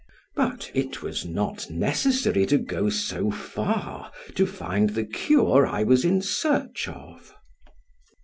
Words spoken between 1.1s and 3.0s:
not necessary to go